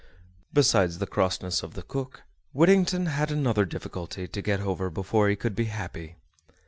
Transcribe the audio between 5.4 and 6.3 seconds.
be happy.